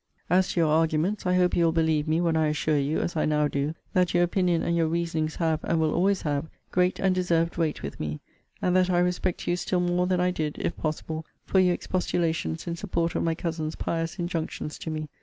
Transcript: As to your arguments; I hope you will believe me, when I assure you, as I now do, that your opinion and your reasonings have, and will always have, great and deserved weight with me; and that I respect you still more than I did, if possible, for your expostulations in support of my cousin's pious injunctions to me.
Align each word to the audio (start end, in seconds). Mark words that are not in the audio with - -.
As 0.31 0.51
to 0.53 0.59
your 0.59 0.69
arguments; 0.69 1.27
I 1.27 1.35
hope 1.35 1.55
you 1.55 1.63
will 1.63 1.71
believe 1.71 2.07
me, 2.07 2.21
when 2.21 2.35
I 2.35 2.47
assure 2.47 2.79
you, 2.79 2.99
as 3.01 3.15
I 3.15 3.25
now 3.25 3.47
do, 3.47 3.75
that 3.93 4.15
your 4.15 4.23
opinion 4.23 4.63
and 4.63 4.75
your 4.75 4.87
reasonings 4.87 5.35
have, 5.35 5.59
and 5.63 5.79
will 5.79 5.93
always 5.93 6.23
have, 6.23 6.47
great 6.71 6.97
and 6.97 7.13
deserved 7.13 7.55
weight 7.57 7.83
with 7.83 7.99
me; 7.99 8.19
and 8.63 8.75
that 8.75 8.89
I 8.89 8.97
respect 8.97 9.47
you 9.47 9.55
still 9.55 9.79
more 9.79 10.07
than 10.07 10.19
I 10.19 10.31
did, 10.31 10.57
if 10.57 10.75
possible, 10.75 11.23
for 11.45 11.59
your 11.59 11.75
expostulations 11.75 12.65
in 12.65 12.75
support 12.77 13.13
of 13.13 13.21
my 13.21 13.35
cousin's 13.35 13.75
pious 13.75 14.17
injunctions 14.17 14.79
to 14.79 14.89
me. 14.89 15.07